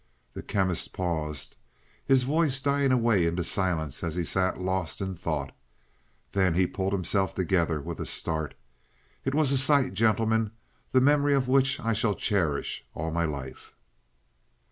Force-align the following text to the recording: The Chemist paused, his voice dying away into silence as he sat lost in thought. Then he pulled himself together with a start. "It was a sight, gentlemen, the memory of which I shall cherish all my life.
The 0.33 0.41
Chemist 0.41 0.93
paused, 0.93 1.57
his 2.03 2.23
voice 2.23 2.59
dying 2.59 2.91
away 2.91 3.27
into 3.27 3.43
silence 3.43 4.03
as 4.03 4.15
he 4.15 4.23
sat 4.23 4.59
lost 4.59 4.99
in 4.99 5.13
thought. 5.13 5.51
Then 6.31 6.55
he 6.55 6.65
pulled 6.65 6.91
himself 6.93 7.35
together 7.35 7.79
with 7.79 7.99
a 7.99 8.07
start. 8.07 8.55
"It 9.25 9.35
was 9.35 9.51
a 9.51 9.59
sight, 9.59 9.93
gentlemen, 9.93 10.53
the 10.91 11.01
memory 11.01 11.35
of 11.35 11.47
which 11.47 11.79
I 11.79 11.93
shall 11.93 12.15
cherish 12.15 12.83
all 12.95 13.11
my 13.11 13.25
life. 13.25 13.75